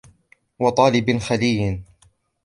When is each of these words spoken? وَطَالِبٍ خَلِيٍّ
وَطَالِبٍ 0.59 1.17
خَلِيٍّ 1.19 1.83